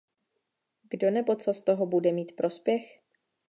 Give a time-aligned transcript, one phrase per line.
[0.89, 3.01] Kdo nebo co z toho bude mít prospěch?